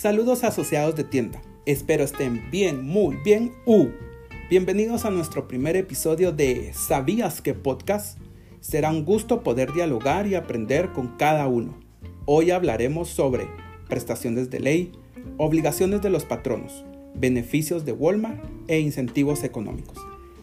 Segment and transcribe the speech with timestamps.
[0.00, 1.42] Saludos asociados de tienda.
[1.66, 3.52] Espero estén bien, muy bien.
[3.66, 3.88] Uh.
[4.48, 8.16] Bienvenidos a nuestro primer episodio de ¿Sabías que podcast?
[8.60, 11.80] Será un gusto poder dialogar y aprender con cada uno.
[12.26, 13.48] Hoy hablaremos sobre
[13.88, 14.92] prestaciones de ley,
[15.36, 16.84] obligaciones de los patronos,
[17.16, 18.38] beneficios de Walmart
[18.68, 19.98] e incentivos económicos.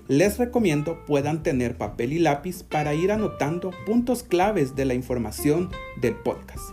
[0.09, 5.69] Les recomiendo puedan tener papel y lápiz para ir anotando puntos claves de la información
[6.01, 6.71] del podcast.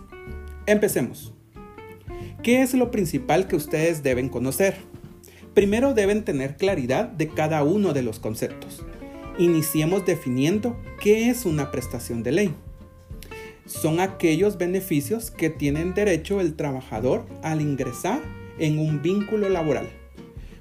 [0.65, 1.32] Empecemos.
[2.43, 4.75] ¿Qué es lo principal que ustedes deben conocer?
[5.53, 8.83] Primero deben tener claridad de cada uno de los conceptos.
[9.39, 12.55] Iniciemos definiendo qué es una prestación de ley.
[13.65, 18.21] Son aquellos beneficios que tienen derecho el trabajador al ingresar
[18.59, 19.87] en un vínculo laboral.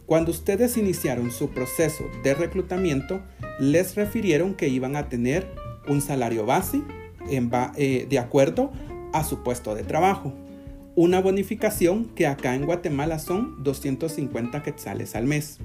[0.06, 3.22] Cuando ustedes iniciaron su proceso de reclutamiento,
[3.58, 5.48] les refirieron que iban a tener
[5.88, 6.80] un salario base
[7.28, 8.70] eh, de acuerdo
[9.12, 10.32] a su puesto de trabajo
[10.94, 15.58] una bonificación que acá en Guatemala son 250 quetzales al mes,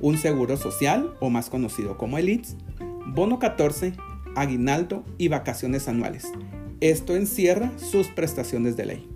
[0.00, 2.42] un seguro social o más conocido como el
[3.06, 3.94] bono 14,
[4.36, 6.26] aguinaldo y vacaciones anuales.
[6.80, 9.08] Esto encierra sus prestaciones de ley.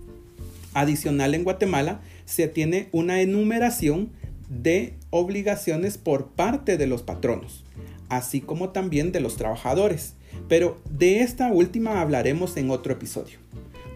[0.73, 4.11] Adicional en Guatemala se tiene una enumeración
[4.49, 7.65] de obligaciones por parte de los patronos,
[8.09, 10.15] así como también de los trabajadores,
[10.49, 13.39] pero de esta última hablaremos en otro episodio.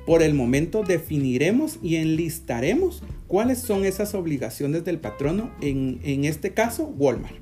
[0.09, 6.55] Por el momento definiremos y enlistaremos cuáles son esas obligaciones del patrono, en, en este
[6.55, 7.37] caso Walmart.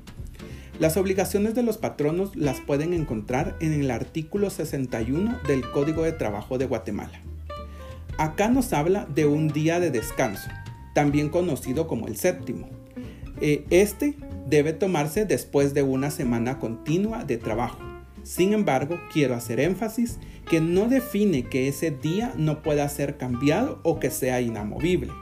[0.77, 6.11] Las obligaciones de los patronos las pueden encontrar en el artículo 61 del Código de
[6.11, 7.21] Trabajo de Guatemala.
[8.17, 10.49] Acá nos habla de un día de descanso,
[10.93, 12.67] también conocido como el séptimo.
[13.39, 17.86] Eh, este debe tomarse después de una semana continua de trabajo.
[18.27, 23.79] Sin embargo, quiero hacer énfasis que no define que ese día no pueda ser cambiado
[23.83, 25.13] o que sea inamovible.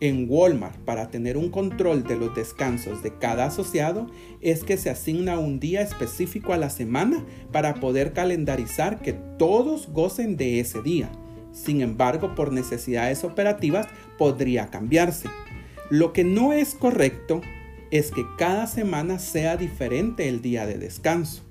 [0.00, 4.06] En Walmart, para tener un control de los descansos de cada asociado,
[4.42, 9.88] es que se asigna un día específico a la semana para poder calendarizar que todos
[9.88, 11.10] gocen de ese día.
[11.52, 13.86] Sin embargo, por necesidades operativas
[14.18, 15.30] podría cambiarse.
[15.88, 17.40] Lo que no es correcto
[17.90, 21.44] es que cada semana sea diferente el día de descanso.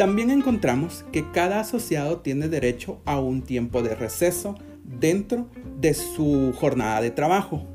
[0.00, 5.46] También encontramos que cada asociado tiene derecho a un tiempo de receso dentro
[5.78, 7.66] de su jornada de trabajo.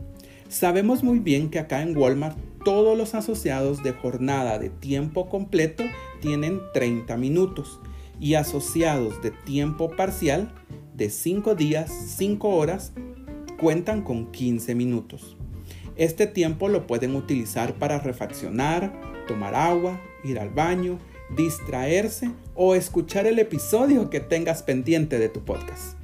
[0.49, 5.83] Sabemos muy bien que acá en Walmart todos los asociados de jornada de tiempo completo
[6.19, 7.79] tienen 30 minutos
[8.19, 10.51] y asociados de tiempo parcial
[10.95, 12.93] de 5 días, 5 horas,
[13.59, 15.37] cuentan con 15 minutos.
[15.95, 20.97] Este tiempo lo pueden utilizar para refaccionar, tomar agua, ir al baño,
[21.29, 25.97] distraerse o escuchar el episodio que tengas pendiente de tu podcast.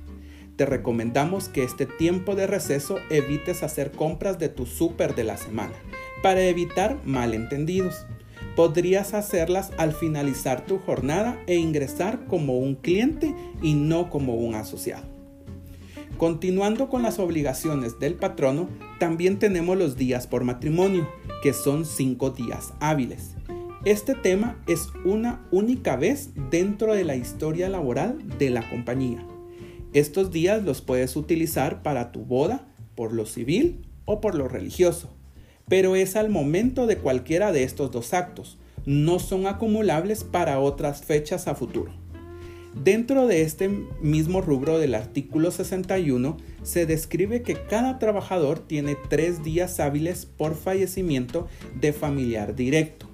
[0.56, 5.38] Te recomendamos que este tiempo de receso evites hacer compras de tu súper de la
[5.38, 5.74] semana
[6.22, 8.06] para evitar malentendidos.
[8.56, 14.56] Podrías hacerlas al finalizar tu jornada e ingresar como un cliente y no como un
[14.56, 15.06] asociado.
[16.18, 21.10] Continuando con las obligaciones del patrono, también tenemos los días por matrimonio,
[21.42, 23.36] que son cinco días hábiles.
[23.84, 29.26] Este tema es una única vez dentro de la historia laboral de la compañía.
[29.92, 35.10] Estos días los puedes utilizar para tu boda, por lo civil o por lo religioso,
[35.68, 41.04] pero es al momento de cualquiera de estos dos actos, no son acumulables para otras
[41.04, 41.92] fechas a futuro.
[42.84, 49.42] Dentro de este mismo rubro del artículo 61 se describe que cada trabajador tiene tres
[49.42, 51.48] días hábiles por fallecimiento
[51.80, 53.11] de familiar directo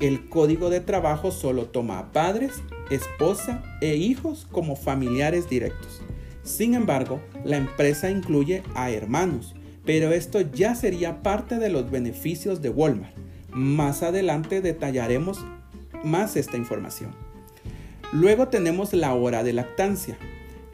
[0.00, 6.02] el código de trabajo solo toma a padres, esposa e hijos como familiares directos.
[6.42, 12.60] Sin embargo, la empresa incluye a hermanos, pero esto ya sería parte de los beneficios
[12.60, 13.16] de Walmart.
[13.50, 15.44] Más adelante detallaremos
[16.04, 17.14] más esta información.
[18.12, 20.18] Luego tenemos la hora de lactancia.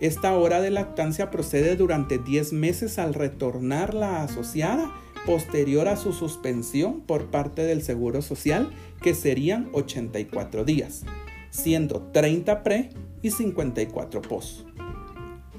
[0.01, 4.93] Esta hora de lactancia procede durante 10 meses al retornar la asociada
[5.27, 8.71] posterior a su suspensión por parte del Seguro Social,
[9.01, 11.03] que serían 84 días,
[11.51, 12.91] siendo 30 pre
[13.23, 14.67] y 54 post.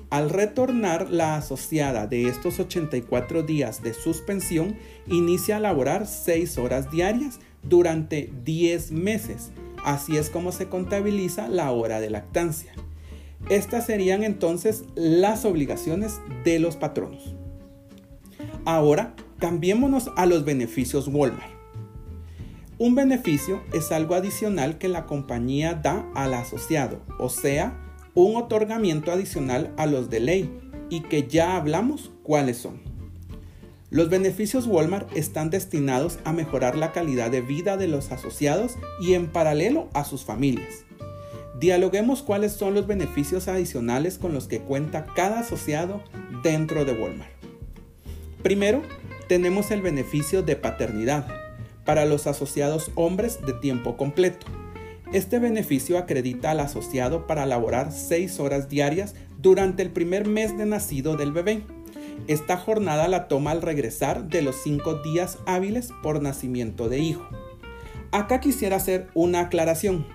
[0.10, 4.76] Al retornar la asociada de estos 84 días de suspensión,
[5.08, 9.52] inicia a laborar 6 horas diarias durante 10 meses.
[9.84, 12.74] Así es como se contabiliza la hora de lactancia.
[13.50, 17.34] Estas serían entonces las obligaciones de los patronos.
[18.66, 21.52] Ahora Cambiémonos a los beneficios Walmart.
[22.78, 27.78] Un beneficio es algo adicional que la compañía da al asociado, o sea,
[28.14, 32.80] un otorgamiento adicional a los de ley y que ya hablamos cuáles son.
[33.90, 39.14] Los beneficios Walmart están destinados a mejorar la calidad de vida de los asociados y
[39.14, 40.86] en paralelo a sus familias.
[41.60, 46.02] Dialoguemos cuáles son los beneficios adicionales con los que cuenta cada asociado
[46.44, 47.34] dentro de Walmart.
[48.42, 48.82] Primero,
[49.34, 51.26] tenemos el beneficio de paternidad
[51.86, 54.46] para los asociados hombres de tiempo completo.
[55.12, 60.68] Este beneficio acredita al asociado para laborar 6 horas diarias durante el primer mes de
[60.68, 61.64] nacido del bebé.
[62.28, 67.28] Esta jornada la toma al regresar de los 5 días hábiles por nacimiento de hijo.
[68.12, 70.06] Acá quisiera hacer una aclaración.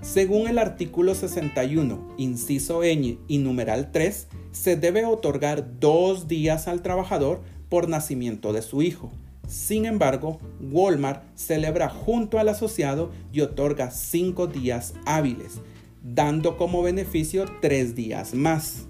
[0.00, 6.80] Según el artículo 61, inciso ñ y numeral 3, se debe otorgar dos días al
[6.80, 9.12] trabajador por nacimiento de su hijo.
[9.46, 15.60] Sin embargo, Walmart celebra junto al asociado y otorga cinco días hábiles,
[16.02, 18.86] dando como beneficio tres días más.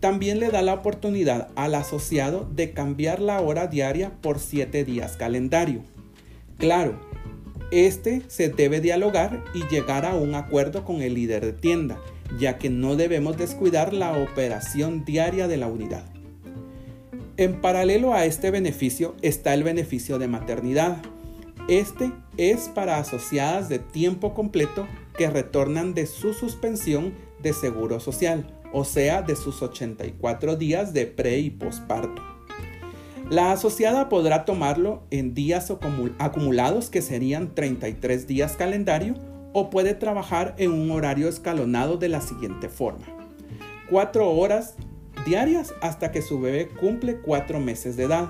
[0.00, 5.16] También le da la oportunidad al asociado de cambiar la hora diaria por siete días
[5.16, 5.82] calendario.
[6.56, 7.00] Claro,
[7.72, 11.98] este se debe dialogar y llegar a un acuerdo con el líder de tienda,
[12.38, 16.04] ya que no debemos descuidar la operación diaria de la unidad.
[17.38, 20.96] En paralelo a este beneficio está el beneficio de maternidad.
[21.68, 28.44] Este es para asociadas de tiempo completo que retornan de su suspensión de seguro social,
[28.72, 32.20] o sea, de sus 84 días de pre y posparto.
[33.30, 35.72] La asociada podrá tomarlo en días
[36.18, 39.14] acumulados que serían 33 días calendario
[39.52, 43.06] o puede trabajar en un horario escalonado de la siguiente forma.
[43.90, 44.74] 4 horas
[45.28, 48.28] diarias hasta que su bebé cumple 4 meses de edad.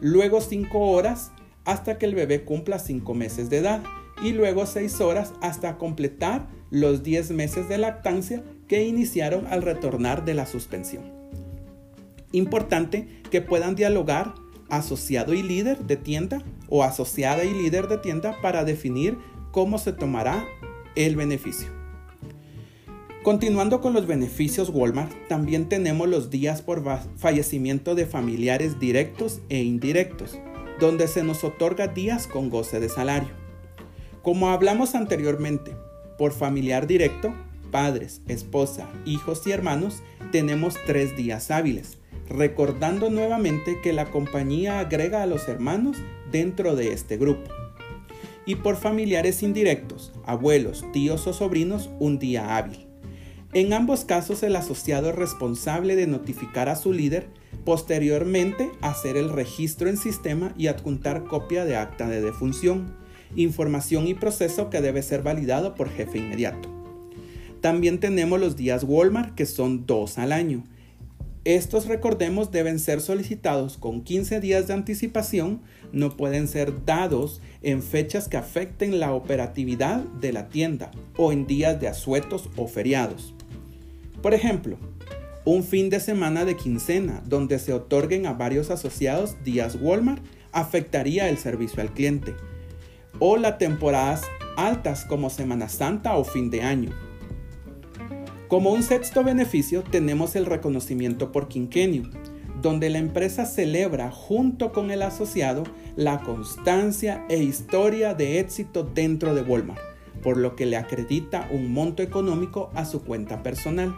[0.00, 1.30] Luego 5 horas
[1.64, 3.82] hasta que el bebé cumpla 5 meses de edad.
[4.22, 10.24] Y luego 6 horas hasta completar los 10 meses de lactancia que iniciaron al retornar
[10.24, 11.04] de la suspensión.
[12.32, 14.34] Importante que puedan dialogar
[14.68, 19.18] asociado y líder de tienda o asociada y líder de tienda para definir
[19.50, 20.44] cómo se tomará
[20.96, 21.81] el beneficio.
[23.22, 26.82] Continuando con los beneficios Walmart, también tenemos los días por
[27.16, 30.40] fallecimiento de familiares directos e indirectos,
[30.80, 33.30] donde se nos otorga días con goce de salario.
[34.22, 35.70] Como hablamos anteriormente,
[36.18, 37.32] por familiar directo,
[37.70, 40.02] padres, esposa, hijos y hermanos,
[40.32, 41.98] tenemos tres días hábiles,
[42.28, 45.96] recordando nuevamente que la compañía agrega a los hermanos
[46.32, 47.52] dentro de este grupo.
[48.46, 52.91] Y por familiares indirectos, abuelos, tíos o sobrinos, un día hábil.
[53.54, 57.26] En ambos casos el asociado es responsable de notificar a su líder,
[57.66, 62.96] posteriormente hacer el registro en sistema y adjuntar copia de acta de defunción,
[63.36, 66.70] información y proceso que debe ser validado por jefe inmediato.
[67.60, 70.64] También tenemos los días Walmart que son dos al año.
[71.44, 75.60] Estos, recordemos, deben ser solicitados con 15 días de anticipación,
[75.92, 81.46] no pueden ser dados en fechas que afecten la operatividad de la tienda o en
[81.46, 83.34] días de asuetos o feriados.
[84.22, 84.78] Por ejemplo,
[85.44, 91.28] un fin de semana de quincena donde se otorguen a varios asociados días Walmart afectaría
[91.28, 92.34] el servicio al cliente.
[93.18, 94.22] O las temporadas
[94.56, 96.90] altas como Semana Santa o fin de año.
[98.46, 102.04] Como un sexto beneficio tenemos el reconocimiento por quinquenio,
[102.60, 105.64] donde la empresa celebra junto con el asociado
[105.96, 109.80] la constancia e historia de éxito dentro de Walmart,
[110.22, 113.92] por lo que le acredita un monto económico a su cuenta personal.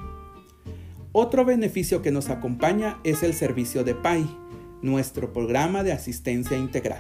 [1.16, 4.28] Otro beneficio que nos acompaña es el servicio de PAI,
[4.82, 6.98] nuestro programa de asistencia integral,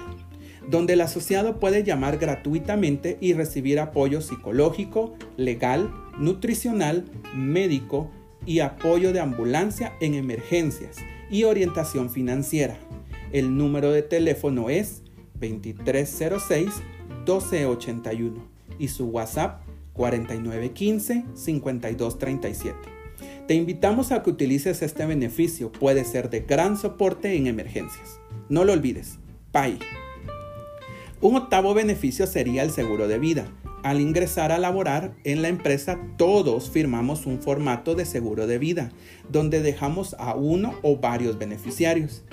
[0.68, 8.08] donde el asociado puede llamar gratuitamente y recibir apoyo psicológico, legal, nutricional, médico
[8.46, 12.78] y apoyo de ambulancia en emergencias y orientación financiera.
[13.32, 15.02] El número de teléfono es
[15.40, 18.34] 2306-1281
[18.78, 19.62] y su WhatsApp
[19.96, 22.94] 4915-5237.
[23.46, 28.18] Te invitamos a que utilices este beneficio, puede ser de gran soporte en emergencias.
[28.48, 29.18] No lo olvides,
[29.52, 29.78] PAI.
[31.20, 33.46] Un octavo beneficio sería el seguro de vida.
[33.82, 38.92] Al ingresar a laborar en la empresa, todos firmamos un formato de seguro de vida,
[39.28, 42.24] donde dejamos a uno o varios beneficiarios.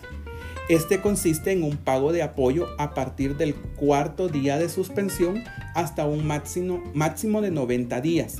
[0.68, 5.42] Este consiste en un pago de apoyo a partir del cuarto día de suspensión
[5.74, 8.36] hasta un máximo, máximo de 90 días.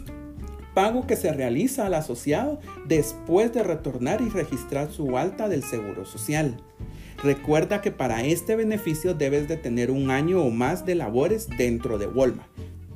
[0.74, 6.04] Pago que se realiza al asociado después de retornar y registrar su alta del Seguro
[6.04, 6.62] Social.
[7.20, 11.98] Recuerda que para este beneficio debes de tener un año o más de labores dentro
[11.98, 12.48] de Walmart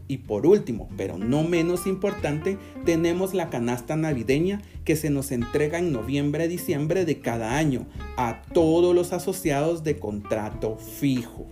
[0.08, 5.78] y por último, pero no menos importante, tenemos la canasta navideña que se nos entrega
[5.78, 11.46] en noviembre-diciembre de cada año a todos los asociados de contrato fijo.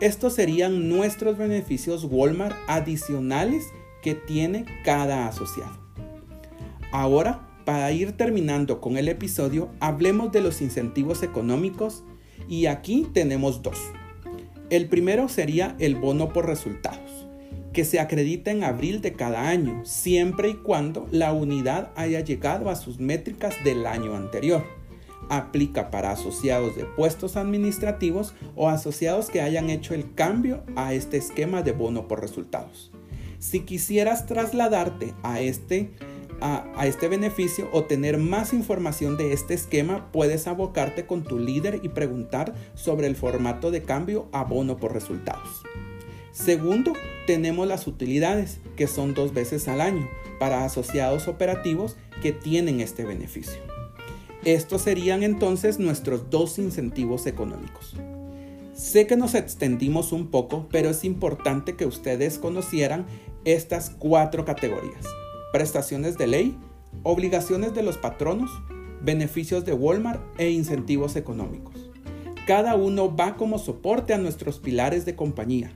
[0.00, 3.64] Estos serían nuestros beneficios Walmart adicionales
[4.02, 5.78] que tiene cada asociado.
[6.92, 12.04] Ahora, para ir terminando con el episodio, hablemos de los incentivos económicos
[12.48, 13.78] y aquí tenemos dos.
[14.70, 17.25] El primero sería el bono por resultados
[17.76, 22.70] que se acredita en abril de cada año, siempre y cuando la unidad haya llegado
[22.70, 24.64] a sus métricas del año anterior.
[25.28, 31.18] Aplica para asociados de puestos administrativos o asociados que hayan hecho el cambio a este
[31.18, 32.92] esquema de bono por resultados.
[33.40, 35.90] Si quisieras trasladarte a este,
[36.40, 41.38] a, a este beneficio o tener más información de este esquema, puedes abocarte con tu
[41.38, 45.62] líder y preguntar sobre el formato de cambio a bono por resultados.
[46.36, 46.92] Segundo,
[47.26, 50.06] tenemos las utilidades, que son dos veces al año,
[50.38, 53.58] para asociados operativos que tienen este beneficio.
[54.44, 57.96] Estos serían entonces nuestros dos incentivos económicos.
[58.74, 63.06] Sé que nos extendimos un poco, pero es importante que ustedes conocieran
[63.46, 65.06] estas cuatro categorías.
[65.54, 66.58] Prestaciones de ley,
[67.02, 68.50] obligaciones de los patronos,
[69.00, 71.90] beneficios de Walmart e incentivos económicos.
[72.46, 75.72] Cada uno va como soporte a nuestros pilares de compañía,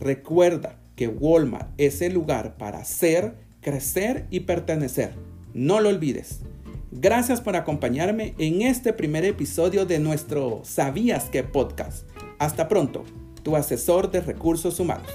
[0.00, 5.14] Recuerda que Walmart es el lugar para ser, crecer y pertenecer.
[5.52, 6.40] No lo olvides.
[6.90, 12.06] Gracias por acompañarme en este primer episodio de nuestro ¿Sabías qué podcast?
[12.38, 13.04] Hasta pronto,
[13.42, 15.08] tu asesor de recursos humanos.